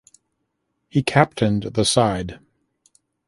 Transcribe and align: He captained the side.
He 0.89 1.03
captained 1.03 1.61
the 1.75 1.85
side. 1.85 2.39